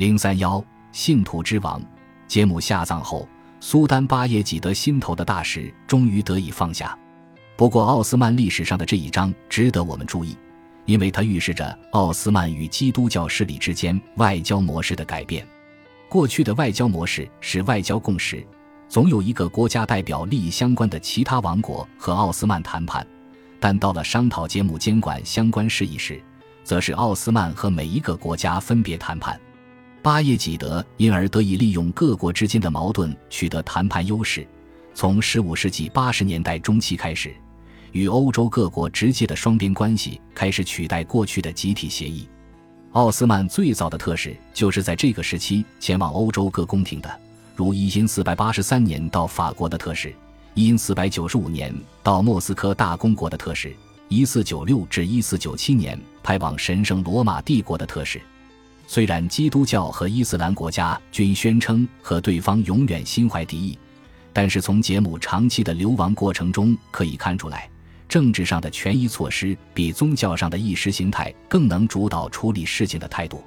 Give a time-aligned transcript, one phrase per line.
[0.00, 1.78] 零三幺信徒之王，
[2.26, 3.28] 杰姆下葬后，
[3.60, 6.98] 苏丹巴耶济德心头的大石终于得以放下。
[7.54, 10.34] 不过，奥斯曼历史上的这一章值得我们注意，
[10.86, 15.46] 因为它预示着奥斯曼与基督教势力之间外交模式的改变。
[16.08, 18.42] 过去的外交模式是外交共识，
[18.88, 23.06] 总有一个国家代表利益相关的其他王国和奥斯曼谈判，
[23.60, 26.18] 但到了商讨杰姆监管相关事宜时，
[26.64, 29.38] 则是奥斯曼和每一个国家分别谈判。
[30.02, 34.46] 巴耶济德因而得以利用各国之间的矛盾取得谈判优势。
[34.94, 37.34] 从15世纪80年代中期开始。
[37.92, 42.28] 与欧洲各国直接的双边关系开始取代过去的集体协议。
[42.92, 47.20] 奥斯曼最早的特使就是在这个时期前往欧洲各宫廷的，
[47.56, 50.14] 如一因四百八十三年到法国的特使，
[50.54, 53.74] 一因四百九十五年到莫斯科大公国的特使，
[54.08, 58.20] 一四九六至一四九七年派往神圣罗马帝国的特使。
[58.92, 63.78] 虽然基督教和伊斯兰国家均宣称和对方永远心怀敌意，
[64.32, 67.70] 但是从杰姆长期的流亡过程中可以看出来。
[68.08, 73.44] 政治上的权益措施比宗教上的意识形态更能主导处理事情的态度。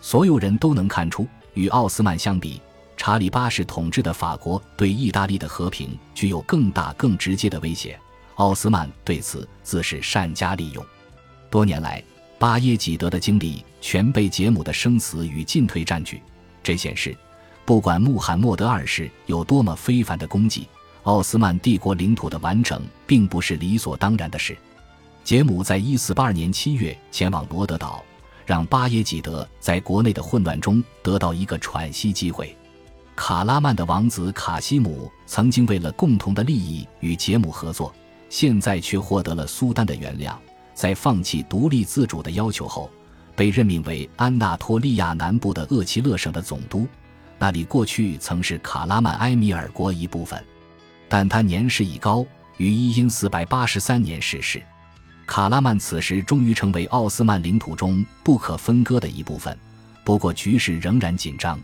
[0.00, 2.62] 所有人都能看出，与奥斯曼相比，
[2.96, 7.98] 查理八世统治的法国对意大利的和平具有更大、更直接的威胁。
[8.36, 10.86] 奥斯曼对此自是善加利用。
[11.50, 12.00] 多年来，
[12.38, 16.22] 巴耶济德的精力全被杰姆的生死与进退占据。
[16.62, 17.16] 这显示，
[17.64, 20.68] 不管穆罕默德二世有多么非凡的功绩。
[21.04, 24.56] 奥斯曼帝国领土的完整并不是理所当然的事。
[25.22, 28.04] 杰姆在一四八二年七月前往罗德岛，
[28.44, 32.56] 让巴耶济德在国内的混乱中得到一个喘息机会。
[33.14, 37.94] 卡拉曼的王子卡西姆曾经为了共同的利益与杰姆合作，
[38.28, 40.34] 现在却获得了苏丹的原谅。
[40.76, 42.90] 在放弃独立自主的要求后，
[43.34, 46.86] 被任命为安纳托利亚南部的厄齐勒省的总督，
[47.38, 50.38] 那里过去曾是卡拉曼埃米尔国一部分。
[51.08, 52.26] 但他年事已高，
[52.58, 54.62] 于一因四百八十三年逝世。
[55.24, 59.56] 卡拉曼此时终于成为奥斯曼领土中不可分割的一部分。
[60.04, 61.58] 不过局势仍然紧张。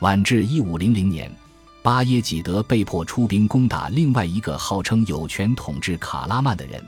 [0.00, 1.30] 晚至一五零零年，
[1.82, 6.82] 巴耶济德被迫出兵攻打另外一个号称有权统治卡拉曼的人，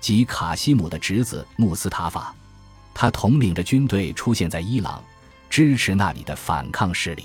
[0.00, 2.34] 即卡西姆的侄子穆斯塔法。
[2.94, 5.02] 他统领着军队出现在伊朗，
[5.50, 7.24] 支持那里的反抗势力。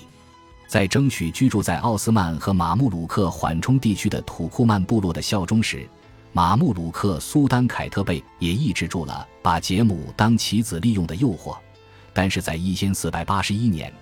[0.68, 5.88] 在争取居住在奥斯曼和马穆鲁克缓冲地区的土库曼部落的效忠时，
[6.34, 11.58] 马穆鲁克苏丹凯特贝也抑制住了把杰姆当棋子利用的诱惑。
[12.14, 13.94] 但是在一千四百八十一年，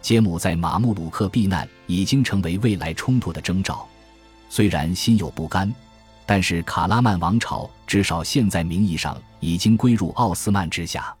[0.00, 3.86] 杰姆在马穆鲁克避难已经成为未来冲突的征兆。
[4.48, 5.72] 虽然心有不甘，
[6.24, 11.14] 但是卡拉曼王朝至少现在名义上已经归入奥斯曼之下。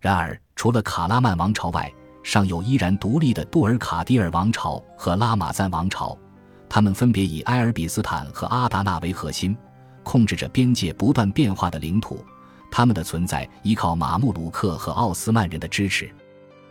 [0.00, 1.92] 然而，除了卡拉曼王朝外，
[2.22, 6.16] 尚有依然独立的杜尔卡迪尔王朝和拉玛赞王朝，
[6.68, 9.56] 他们分别以埃尔比斯坦和阿达纳为核心，
[10.02, 12.24] 控制着边界不断变化的领土。
[12.70, 16.10] 他们的存在依靠马穆鲁克和奥斯曼人的支持。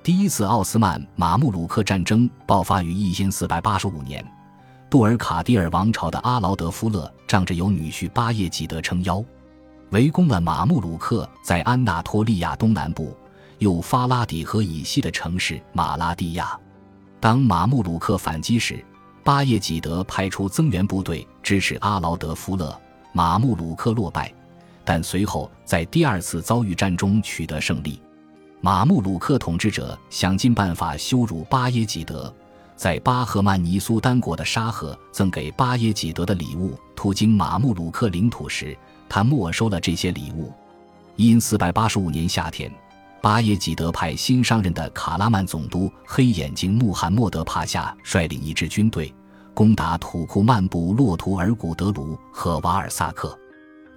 [0.04, 4.24] 第一次奥斯曼马穆鲁克战争爆发于一千四百八十五年，
[4.90, 9.24] 杜尔卡迪尔王朝的阿劳德夫勒仗着有女婿巴叶济德撑腰，
[9.90, 13.16] 围攻了马穆鲁克在安纳托利亚东南部。
[13.60, 16.60] 有发拉底河以西的城市马拉蒂亚。
[17.22, 18.84] 当马穆鲁克反击时，
[19.24, 22.78] 巴叶济德派出增援部队支持阿劳德夫勒，
[23.14, 24.32] 马穆鲁克落败，
[24.84, 28.00] 但随后在第二次遭遇战中取得胜利。
[28.60, 32.32] 马穆鲁克统治者想尽办法羞辱巴耶济德，
[32.76, 38.78] 在巴赫曼尼苏丹国的沙赫赠给巴耶济德的礼物途经马穆鲁克领土时，
[39.08, 40.52] 他没收了这些礼物。
[41.16, 42.72] 因四百八十五年夏天。
[43.22, 49.12] 巴耶济德派新上任的卡拉曼总督黑眼睛穆罕默德帕夏率领一支军队
[49.52, 53.36] 攻打土库曼部落图尔古德卢和瓦尔萨克，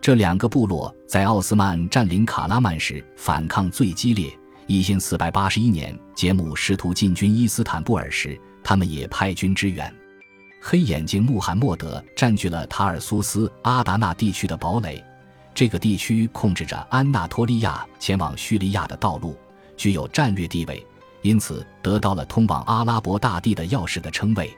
[0.01, 4.33] 这两个部落在奥斯曼占领卡拉曼时反抗最激烈。
[4.67, 9.93] 一千四百八十一年，杰姆试图进军伊斯坦布尔时，他们也派军支援。
[10.61, 15.03] 黑眼睛穆罕默德占据了塔尔苏斯阿达纳地区的堡垒。
[15.55, 19.37] 这个地区控制着安纳托利亚前往叙利亚的道路，
[19.77, 20.87] 具有战略地位，
[21.23, 24.57] 因此得到了通往阿拉伯大地的钥匙的称谓。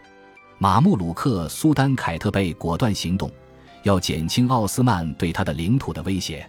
[0.59, 3.31] 马穆鲁克苏丹凯特贝果断行动，
[3.83, 6.47] 要减轻奥斯曼对他的领土的威胁。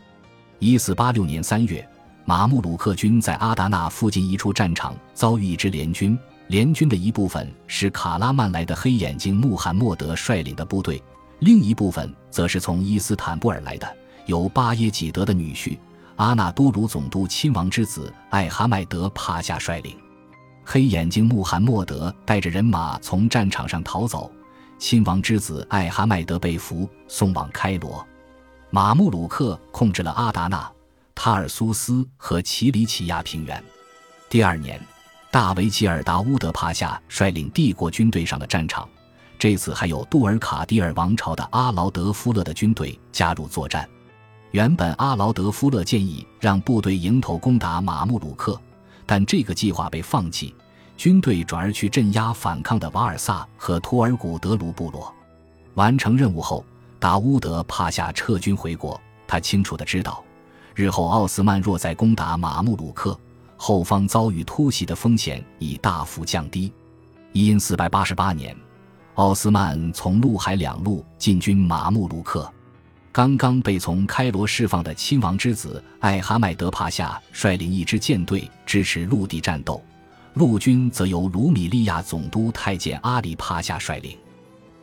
[0.60, 1.88] 一四八六年三月，
[2.26, 6.20] 马穆鲁克军在阿达纳附近一处战场遭遇一支联军，
[6.52, 11.02] 联军的一部分是卡拉曼来的黑眼睛穆罕默德率领的部队，
[11.40, 13.90] 另一部分则是从伊斯坦布尔来的。
[14.26, 15.78] 由巴耶济德的女婿
[16.18, 19.98] 阿纳都鲁总督亲王之子艾哈迈德帕夏率领，
[20.66, 24.30] 黑眼睛穆罕默德带着人马从战场上逃走，
[24.78, 28.06] 亲王之子艾哈迈德被俘，送往开罗。
[28.72, 30.70] 马穆鲁克控制了阿达纳、
[31.16, 33.64] 塔尔苏斯和奇里乞亚平原。
[34.30, 34.78] 第二年，
[35.32, 38.88] 大维吉尔达乌德帕夏率领帝国军队上了战场，
[39.40, 43.88] 这次还有杜尔卡迪尔王朝的阿劳德夫勒的军队加入作战。
[44.52, 48.60] 原本阿劳德夫勒建议让部队迎头攻打马穆鲁克，
[49.06, 50.54] 但这个计划被放弃，
[50.98, 55.14] 军队转而去镇压反抗的瓦尔萨和托尔古德卢部落。
[55.76, 56.66] 完成任务后。
[57.00, 60.24] 达乌德帕夏撤军回国，他清楚的知道，
[60.76, 63.20] 日后奥斯曼若再攻打马穆鲁克，
[63.64, 66.74] 后方遭遇突袭的风险已大幅降低。
[67.32, 68.58] 因四百八十八年，
[69.14, 72.52] 奥斯曼从陆海两路进军马穆鲁克，
[73.12, 79.80] 刚刚被从开罗释放的亲王之子艾哈迈德帕夏率领一支舰队支持陆地战斗，
[80.34, 84.18] 陆军则由卢米利亚总督太监阿里帕夏率领。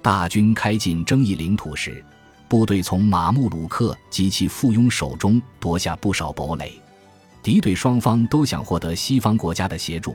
[0.00, 2.04] 大军开进争议领土时，
[2.46, 6.80] 部队从马穆鲁克及其附庸手中夺下不少堡垒。
[7.48, 10.14] 敌对双方都想获得西方国家的协助，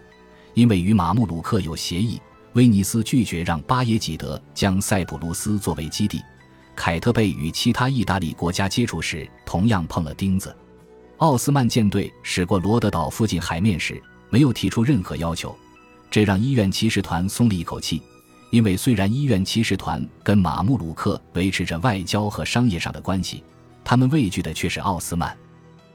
[0.53, 2.21] 因为与马穆鲁克有协议。
[2.53, 6.21] 威尼斯拒绝让巴耶济德将塞浦路斯作为基地。
[6.75, 10.55] 凯特贝与其他意大利国家接触时，同样碰了钉子。
[11.17, 15.57] 奥斯曼舰队驶过罗德岛附近海面时，没有提出任何要求，
[16.11, 17.99] 这让医院骑士团松了一口气。
[18.51, 23.43] 因为虽然医院骑士团跟马穆鲁克维持着外交和商业上的关系，
[23.83, 25.35] 他们畏惧的却是奥斯曼。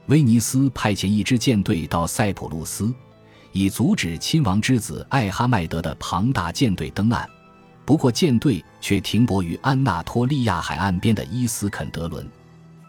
[0.09, 2.91] 威尼斯派遣一支舰队到塞浦路斯，
[3.51, 7.29] 以阻止亲王之子艾哈迈德的庞大舰队登岸。
[7.85, 12.27] 不过，舰队却停泊于安纳托利亚海岸边的伊斯肯德伦，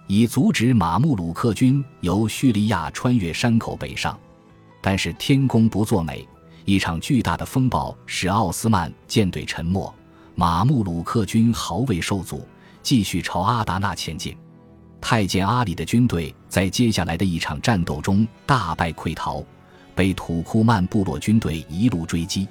[0.06, 4.18] 以阻止马穆鲁克军由叙利亚穿越山口北上。
[4.80, 6.26] 但是天公不作美。
[6.64, 9.92] 一场巨大的风暴使奥斯曼舰队沉没，
[10.34, 12.46] 马穆鲁克军毫未受阻，
[12.82, 14.34] 继续朝阿达纳前进。
[15.00, 19.42] 太监阿里的军队在接下来的一场战斗中大败溃逃，
[19.94, 22.46] 被土库曼部落军队一路追击。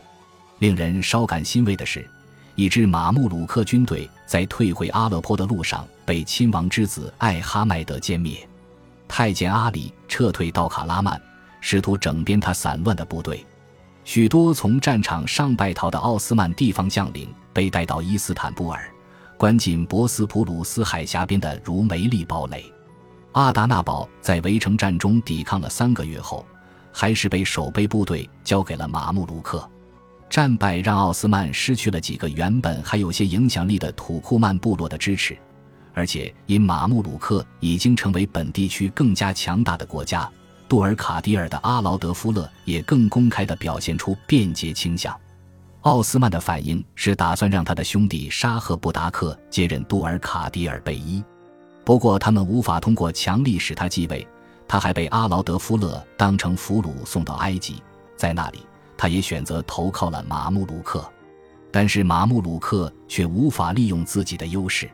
[0.57, 2.05] 令人稍感欣慰的是，
[2.55, 8.37] 一支马穆鲁克军队在退回阿勒颇的路上被亲王之子艾哈迈德歼灭。
[9.07, 11.21] 太监阿里撤退到卡拉曼，
[11.61, 13.45] 试图整编他散乱的部队。
[14.03, 18.91] 许多从战场上败逃的奥斯曼地方将领被带到伊斯坦布尔，
[19.39, 22.61] 关进博斯普鲁斯海峡边的如梅利堡垒。
[23.31, 26.45] 阿达纳堡在围城战中抵抗了三个月后，
[26.91, 29.65] 还是被守备部队交给了马穆鲁克。
[30.29, 35.37] 战败让奥斯曼失去了几个原本还有些影响力的土库曼部落的支持，
[35.93, 40.29] 而且因马穆鲁克已经成为本地区更加强大的国家。
[40.67, 45.17] 杜尔卡迪尔的阿劳德夫勒也更公开地表现出便捷倾向。
[45.89, 51.23] 奥斯曼的反应是打算让他的兄弟沙赫布达克接任杜尔卡迪尔贝伊，
[51.83, 54.25] 不过他们无法通过强力使他继位。
[54.67, 57.81] 他还被阿劳德夫勒当成俘虏送到埃及，
[58.15, 58.59] 在那里
[58.95, 61.03] 他也选择投靠了马穆鲁克，
[61.71, 64.87] 但是马穆鲁克却无法利用自己的优势。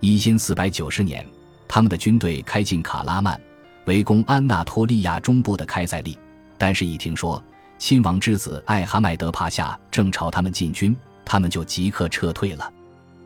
[0.00, 1.24] 一千四百九十年，
[1.68, 3.40] 他们的军队开进卡拉曼。
[3.84, 6.18] 围攻安纳托利亚中部的开塞利，
[6.58, 7.40] 但是，一听说
[7.78, 12.72] 亲王之子艾哈迈德帕夏正朝他们进军，他们就即刻撤退了。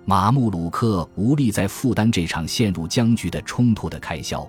[0.04, 4.48] 马穆鲁克无力再负担这场陷入僵局的冲突的开销，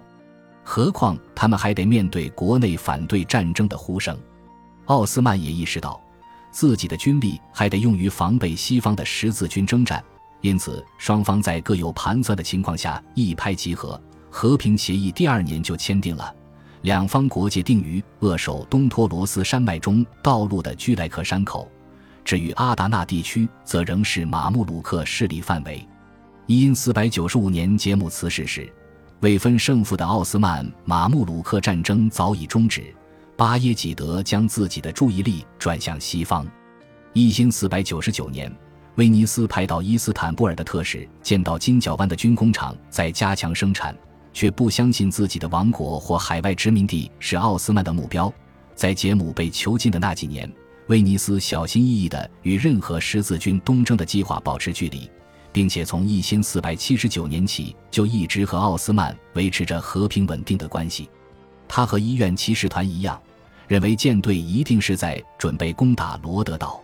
[0.64, 4.18] 何况他们还得面对国内反对战争的呼声。
[4.86, 6.02] 奥斯曼也意识到，
[6.50, 10.04] 自己的军力还得用于防备西方的十字军征战，
[10.42, 14.02] 因此，双方在各有盘算的情况下一拍即合。
[14.32, 16.34] 和平协议第二年就签订了，
[16.82, 21.70] 两方国界定于扼守东托罗斯山脉中道路的居莱克山口。
[22.24, 25.86] 至于阿达纳地区，则仍是马穆鲁克势力范围。
[26.46, 28.72] 因四百九十五年杰姆辞世时，
[29.20, 32.94] 未分胜负的奥斯曼马穆鲁克战争早已终止。
[33.36, 36.46] 巴耶济德将自己的注意力转向西方。
[37.14, 38.54] 一星四百九十九年。
[38.96, 43.96] 威尼斯派到伊斯坦布尔的特使见到金角湾的军工厂在加强生产。
[44.34, 48.32] 却不相信自己的王国或海外殖民地是奥斯曼的目标。
[48.76, 50.50] 在杰姆被囚禁的那几年，
[50.88, 55.10] 威尼斯小心翼翼地与任何十字军东征的计划保持距离，
[55.52, 61.10] 并且从一千四百七十九年起就一直和奥斯曼维持着和平稳定的关系。
[61.68, 63.22] 他和医院骑士团一样，
[63.68, 66.82] 认为舰队一定是在准备攻打罗德岛。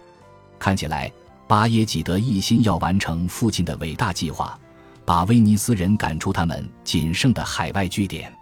[0.60, 1.12] 看起来，
[1.48, 4.60] 巴耶济德一心要完成父亲的伟大计划。
[5.06, 8.34] 把威尼斯人赶出他们仅剩的海外据点。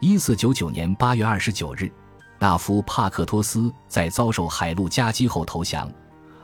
[0.00, 1.90] 一四九九年八月二十九日，
[2.38, 5.90] 纳夫帕克托斯在遭受海陆夹击后投降。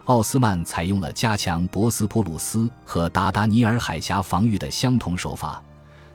[0.06, 5.62] 奥斯曼采用了加强博斯普鲁斯和达达尼尔海峡防御的相同手法，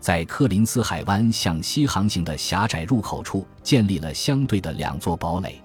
[0.02, 5.62] 在科林斯海湾向西航行的狭窄入口处建立了相对的两座堡垒。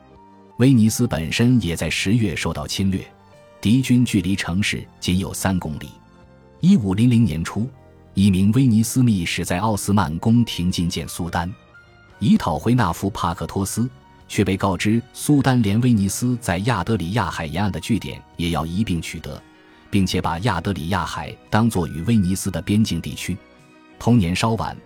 [0.59, 3.05] 威尼斯本身也在十月受到侵略，
[3.61, 5.89] 敌军距离城市仅有三公里。
[6.63, 7.69] 一五零零年初，
[8.15, 11.53] 一名威尼斯密使在奥斯曼宫廷觐见苏丹，
[12.21, 13.91] 以讨回纳夫帕克托斯。
[14.29, 19.43] 却被告知，苏丹连威尼斯在亚德里亚海沿岸的据点也要一并取得，
[19.91, 23.37] 并且把亚德里亚海当作与威尼斯的边境地区。
[23.99, 24.77] 同年稍晚，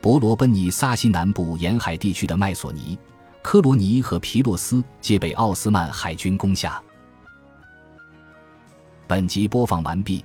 [0.00, 2.98] 伯罗奔尼撒西南部沿海地区的麦索尼、
[3.42, 6.82] 科罗尼和皮洛斯皆被奥斯曼海军攻下。
[9.06, 10.24] 本集播放完毕，